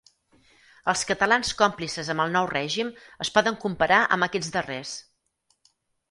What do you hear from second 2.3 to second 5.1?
nou règim es poden comparar amb aquests darrers.